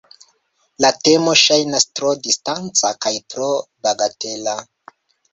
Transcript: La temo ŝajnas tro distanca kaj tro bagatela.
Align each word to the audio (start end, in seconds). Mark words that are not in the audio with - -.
La 0.83 0.89
temo 1.07 1.33
ŝajnas 1.41 1.85
tro 1.99 2.13
distanca 2.27 2.91
kaj 3.07 3.11
tro 3.35 3.51
bagatela. 3.89 4.57